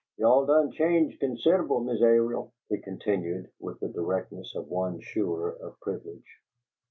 [0.17, 5.79] "Y'all done change consid'able, Miss Airil," he continued, with the directness of one sure of
[5.79, 6.39] privilege.